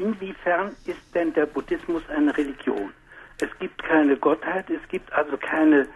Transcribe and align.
inwiefern 0.00 0.74
ist 0.86 1.14
denn 1.14 1.32
der 1.34 1.46
Buddhismus 1.46 2.02
eine 2.08 2.36
Religion? 2.36 2.92
Es 3.40 3.48
gibt 3.58 3.82
keine 3.82 4.16
Gottheit, 4.16 4.68
es 4.68 4.86
gibt 4.88 5.12
also 5.12 5.36
keine 5.36 5.86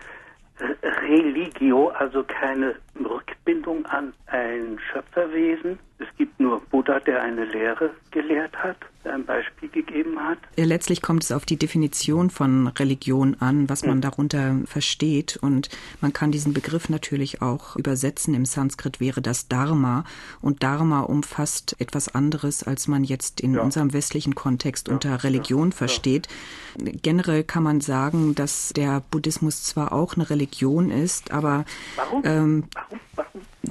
Religio, 1.08 1.88
also 1.88 2.22
keine 2.22 2.76
Rückbindung 2.98 3.84
an 3.86 4.12
ein 4.26 4.78
Schöpferwesen. 4.92 5.78
Es 5.98 6.06
gibt 6.17 6.24
nur 6.39 6.60
Buddha, 6.60 7.00
der 7.00 7.23
eine 7.23 7.44
Lehre 7.44 7.91
gelehrt 8.11 8.57
hat, 8.57 8.77
der 9.04 9.14
ein 9.14 9.25
Beispiel 9.25 9.68
gegeben 9.68 10.18
hat. 10.18 10.38
Letztlich 10.57 11.02
kommt 11.02 11.22
es 11.22 11.32
auf 11.32 11.45
die 11.45 11.57
Definition 11.57 12.30
von 12.30 12.68
Religion 12.68 13.36
an, 13.40 13.68
was 13.68 13.84
man 13.84 14.00
darunter 14.00 14.57
versteht. 14.66 15.36
Und 15.36 15.68
man 16.00 16.12
kann 16.12 16.32
diesen 16.32 16.52
Begriff 16.52 16.89
natürlich 16.89 17.43
auch 17.43 17.76
übersetzen. 17.76 18.34
Im 18.34 18.44
Sanskrit 18.44 19.00
wäre 19.00 19.22
das 19.22 19.48
Dharma. 19.48 20.04
Und 20.40 20.62
Dharma 20.62 21.00
umfasst 21.00 21.76
etwas 21.79 22.14
anderes, 22.14 22.62
als 22.62 22.89
man 22.89 23.04
jetzt 23.04 23.40
in 23.40 23.54
ja. 23.54 23.62
unserem 23.62 23.93
westlichen 23.93 24.35
Kontext 24.35 24.89
ja. 24.89 24.94
unter 24.94 25.25
Religion 25.25 25.71
ja. 25.71 25.76
versteht. 25.76 26.29
Generell 26.76 27.44
kann 27.44 27.62
man 27.62 27.80
sagen, 27.80 28.35
dass 28.35 28.72
der 28.75 29.03
Buddhismus 29.11 29.62
zwar 29.62 29.93
auch 29.93 30.14
eine 30.14 30.29
Religion 30.30 30.90
ist, 30.90 31.30
aber 31.30 31.64
Warum? 31.96 32.23
Ähm, 32.25 32.65
Warum? 32.75 33.01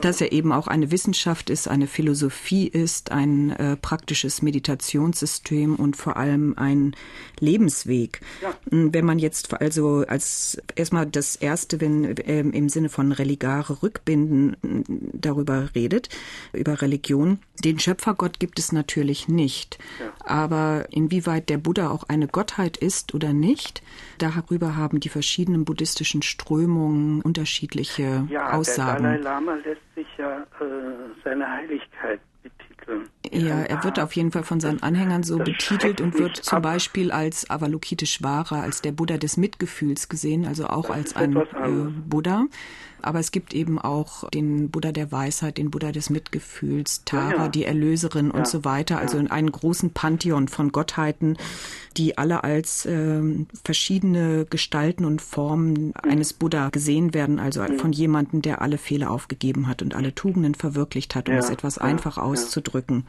Dass 0.04 0.20
er 0.20 0.34
eben 0.34 0.52
auch 0.52 0.68
eine 0.68 0.92
Wissenschaft 0.92 1.50
ist, 1.50 1.70
eine 1.70 1.88
Philosophie 1.88 2.68
ist, 2.68 3.14
ein 3.14 3.52
äh, 3.52 3.78
praktisches 3.78 4.42
Meditationssystem 4.42 5.78
und 5.78 5.96
vor 5.96 6.18
allem 6.18 6.56
ein 6.58 6.94
Lebensweg. 7.40 8.20
Ja. 8.42 8.54
Hm, 8.70 8.94
wenn 8.94 9.06
man 9.06 9.18
jetzt 9.18 9.54
also 9.54 10.04
als 10.06 10.62
erstmal 10.76 11.06
das 11.06 11.38
erste, 11.38 11.80
wenn 11.80 12.18
äh, 12.18 12.42
im 12.42 12.68
Sinne 12.68 12.90
von 12.90 13.14
religare 13.14 13.82
Rückbinden 13.82 14.58
hm, 14.62 14.84
darüber 15.14 15.70
redet, 15.74 16.10
über 16.52 16.82
Religion, 16.82 17.40
den 17.64 17.80
Schöpfergott 17.80 18.40
gibt 18.40 18.60
es 18.60 18.74
natürlich 18.74 19.30
nicht. 19.30 19.78
Ja. 20.02 20.12
Aber 20.26 20.86
inwieweit 20.90 21.48
der 21.48 21.60
Buddha 21.60 21.90
auch 21.90 22.04
eine 22.10 22.28
Gottheit 22.28 22.76
ist 22.76 23.14
oder 23.14 23.32
nicht, 23.32 23.82
darüber 24.18 24.76
haben 24.76 25.00
die 25.00 25.08
verschiedenen 25.08 25.64
buddhistischen 25.64 26.24
Strömungen 26.24 27.22
unterschiedliche 27.22 28.28
ja, 28.30 28.52
Aussagen. 28.52 29.04
Der 29.04 29.14
Dalai 29.14 29.24
Lama 29.24 29.54
lässt 29.64 29.82
sich 29.96 30.08
ja 30.18 30.42
äh, 30.42 31.22
seine 31.24 31.50
Heiligkeit 31.50 32.20
Ja, 33.34 33.62
er 33.62 33.84
wird 33.84 34.00
auf 34.00 34.14
jeden 34.14 34.32
Fall 34.32 34.44
von 34.44 34.60
seinen 34.60 34.82
Anhängern 34.82 35.24
so 35.24 35.38
betitelt 35.38 36.02
und 36.02 36.18
wird 36.18 36.38
zum. 36.38 36.64
Beispiel 36.64 37.12
als 37.12 37.50
Avalokiteshvara, 37.50 38.62
als 38.62 38.82
der 38.82 38.94
Buddha 38.94 39.18
des 39.18 39.36
Mitgefühls 39.38 40.08
gesehen, 40.08 40.46
also 40.46 40.68
auch 40.68 40.90
als 40.90 41.16
ein 41.16 41.36
äh, 41.36 41.42
Buddha. 42.08 42.46
Aber 43.04 43.20
es 43.20 43.32
gibt 43.32 43.54
eben 43.54 43.80
auch 43.80 44.30
den 44.30 44.70
Buddha 44.70 44.94
der 44.94 45.12
Weisheit, 45.12 45.58
den 45.58 45.72
Buddha 45.72 45.92
des 45.92 46.10
Mitgefühls, 46.10 47.04
Tara, 47.04 47.32
ja, 47.32 47.38
ja. 47.38 47.48
die 47.50 47.66
Erlöserin 47.66 48.28
ja, 48.28 48.34
und 48.34 48.48
so 48.48 48.64
weiter. 48.64 48.98
Also 48.98 49.18
in 49.18 49.30
einen 49.30 49.52
großen 49.52 49.92
Pantheon 49.92 50.48
von 50.48 50.72
Gottheiten, 50.72 51.38
die 51.98 52.18
alle 52.18 52.46
als 52.46 52.86
äh, 52.86 53.22
verschiedene 53.66 54.46
Gestalten 54.50 55.04
und 55.04 55.22
Formen 55.22 55.88
mhm. 55.88 55.94
eines 56.02 56.32
Buddha 56.32 56.70
gesehen 56.70 57.14
werden. 57.14 57.40
Also 57.40 57.62
mhm. 57.62 57.78
von 57.78 57.92
jemandem, 57.92 58.42
der 58.42 58.62
alle 58.62 58.78
Fehler 58.78 59.12
aufgegeben 59.12 59.68
hat 59.68 59.82
und 59.82 59.96
alle 59.96 60.16
Tugenden 60.16 60.56
verwirklicht 60.56 61.14
hat, 61.14 61.28
um 61.28 61.36
es 61.36 61.50
etwas 61.50 61.78
einfach 61.78 62.18
auszudrücken. 62.18 63.04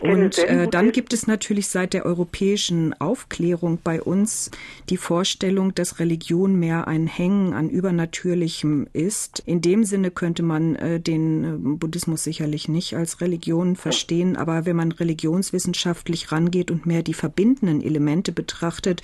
Und 0.00 0.38
äh, 0.38 0.66
dann 0.68 0.92
gibt 0.92 1.12
es 1.12 1.26
natürlich 1.26 1.68
seit 1.68 1.92
der 1.92 2.06
europäischen 2.06 2.98
Aufklärung 3.00 3.78
bei 3.82 4.02
uns 4.02 4.50
die 4.88 4.96
Vorstellung, 4.96 5.74
dass 5.74 5.98
Religion 5.98 6.58
mehr 6.58 6.88
ein 6.88 7.06
Hängen 7.06 7.52
an 7.52 7.68
Übernatürlichem 7.68 8.86
ist. 8.92 9.42
In 9.46 9.60
dem 9.60 9.84
Sinne 9.84 10.10
könnte 10.10 10.42
man 10.42 10.76
äh, 10.76 11.00
den 11.00 11.44
äh, 11.44 11.56
Buddhismus 11.58 12.24
sicherlich 12.24 12.68
nicht 12.68 12.96
als 12.96 13.20
Religion 13.20 13.76
verstehen, 13.76 14.36
aber 14.36 14.66
wenn 14.66 14.76
man 14.76 14.92
religionswissenschaftlich 14.92 16.32
rangeht 16.32 16.70
und 16.70 16.86
mehr 16.86 17.02
die 17.02 17.14
verbindenden 17.14 17.82
Elemente 17.82 18.32
betrachtet, 18.32 19.02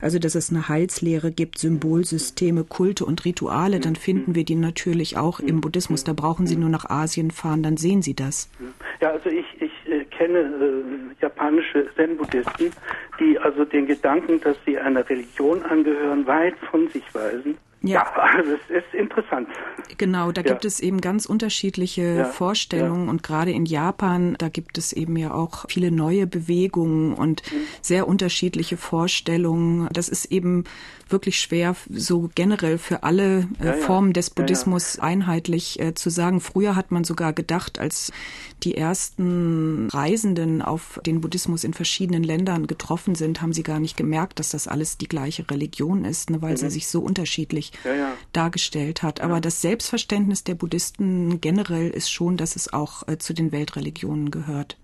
also 0.00 0.18
dass 0.18 0.34
es 0.34 0.50
eine 0.50 0.68
Heilslehre 0.68 1.30
gibt, 1.30 1.58
Symbolsysteme, 1.58 2.64
Kulte 2.64 3.04
und 3.04 3.24
Rituale, 3.24 3.80
dann 3.80 3.96
finden 3.96 4.34
wir 4.34 4.44
die 4.44 4.56
natürlich 4.56 5.16
auch 5.16 5.40
im 5.40 5.60
Buddhismus. 5.60 6.04
Da 6.04 6.12
brauchen 6.12 6.46
Sie 6.46 6.56
nur 6.56 6.70
nach 6.70 6.88
Asien 6.88 7.30
fahren, 7.30 7.62
dann 7.62 7.76
sehen 7.76 8.02
Sie 8.02 8.14
das. 8.14 8.48
Ja, 9.00 9.10
also 9.10 9.28
ich, 9.28 9.44
kenne 10.22 10.38
äh, 10.38 11.20
japanische 11.20 11.86
Zen-Buddhisten, 11.96 12.70
die 13.18 13.38
also 13.38 13.64
den 13.64 13.86
Gedanken, 13.86 14.40
dass 14.40 14.56
sie 14.64 14.78
einer 14.78 15.08
Religion 15.08 15.62
angehören, 15.62 16.26
weit 16.26 16.56
von 16.70 16.88
sich 16.88 17.02
weisen 17.12 17.58
ja, 17.82 18.04
ja 18.04 18.12
also 18.14 18.52
es 18.52 18.84
ist 18.84 18.94
interessant. 18.94 19.48
Genau, 19.98 20.32
da 20.32 20.42
ja. 20.42 20.48
gibt 20.48 20.64
es 20.64 20.80
eben 20.80 21.00
ganz 21.00 21.26
unterschiedliche 21.26 22.02
ja, 22.02 22.24
Vorstellungen 22.24 23.08
und 23.08 23.22
gerade 23.22 23.50
in 23.50 23.66
Japan, 23.66 24.36
da 24.38 24.48
gibt 24.48 24.78
es 24.78 24.92
eben 24.92 25.16
ja 25.16 25.32
auch 25.32 25.66
viele 25.68 25.90
neue 25.90 26.26
Bewegungen 26.26 27.14
und 27.14 27.42
mhm. 27.52 27.56
sehr 27.80 28.08
unterschiedliche 28.08 28.76
Vorstellungen. 28.76 29.88
Das 29.92 30.08
ist 30.08 30.26
eben 30.26 30.64
wirklich 31.08 31.38
schwer, 31.38 31.76
so 31.90 32.30
generell 32.34 32.78
für 32.78 33.02
alle 33.02 33.48
äh, 33.58 33.74
Formen 33.74 34.12
des 34.12 34.30
Buddhismus 34.30 34.98
einheitlich 34.98 35.78
äh, 35.78 35.94
zu 35.94 36.10
sagen. 36.10 36.40
Früher 36.40 36.74
hat 36.74 36.90
man 36.90 37.04
sogar 37.04 37.32
gedacht, 37.32 37.78
als 37.78 38.12
die 38.62 38.76
ersten 38.76 39.88
Reisenden 39.90 40.62
auf 40.62 41.00
den 41.04 41.20
Buddhismus 41.20 41.64
in 41.64 41.74
verschiedenen 41.74 42.22
Ländern 42.22 42.66
getroffen 42.66 43.14
sind, 43.14 43.42
haben 43.42 43.52
sie 43.52 43.62
gar 43.62 43.80
nicht 43.80 43.96
gemerkt, 43.96 44.38
dass 44.38 44.50
das 44.50 44.68
alles 44.68 44.96
die 44.96 45.08
gleiche 45.08 45.48
Religion 45.50 46.04
ist, 46.04 46.30
ne, 46.30 46.40
weil 46.40 46.52
mhm. 46.52 46.56
sie 46.56 46.70
sich 46.70 46.88
so 46.88 47.00
unterschiedlich 47.00 47.71
ja, 47.84 47.94
ja. 47.94 48.12
dargestellt 48.32 49.02
hat. 49.02 49.20
Aber 49.20 49.34
ja. 49.34 49.40
das 49.40 49.60
Selbstverständnis 49.60 50.44
der 50.44 50.54
Buddhisten 50.54 51.40
generell 51.40 51.90
ist 51.90 52.10
schon, 52.10 52.36
dass 52.36 52.56
es 52.56 52.72
auch 52.72 53.06
äh, 53.08 53.18
zu 53.18 53.32
den 53.32 53.52
Weltreligionen 53.52 54.30
gehört. 54.30 54.76